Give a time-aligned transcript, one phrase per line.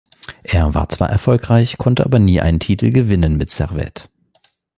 [0.41, 4.09] Er war zwar erfolgreich, konnte aber nie einen Titel gewinnen mit Servette.